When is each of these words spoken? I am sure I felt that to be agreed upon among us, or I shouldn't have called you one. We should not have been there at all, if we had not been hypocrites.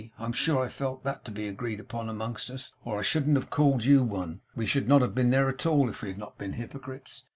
I 0.17 0.25
am 0.25 0.31
sure 0.31 0.65
I 0.65 0.67
felt 0.67 1.03
that 1.03 1.23
to 1.25 1.31
be 1.31 1.47
agreed 1.47 1.79
upon 1.79 2.09
among 2.09 2.33
us, 2.33 2.73
or 2.83 2.97
I 2.97 3.01
shouldn't 3.03 3.35
have 3.35 3.51
called 3.51 3.83
you 3.85 4.01
one. 4.01 4.41
We 4.55 4.65
should 4.65 4.87
not 4.87 5.03
have 5.03 5.13
been 5.13 5.29
there 5.29 5.47
at 5.47 5.67
all, 5.67 5.89
if 5.89 6.01
we 6.01 6.07
had 6.09 6.17
not 6.17 6.39
been 6.39 6.53
hypocrites. 6.53 7.25